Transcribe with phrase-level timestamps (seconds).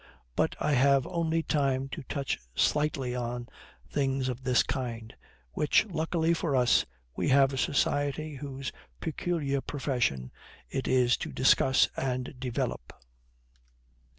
[0.35, 3.47] But I have only time to touch slightly on
[3.87, 5.13] things of this kind,
[5.51, 10.31] which, luckily for us, we have a society whose peculiar profession
[10.71, 12.93] it is to discuss and develop.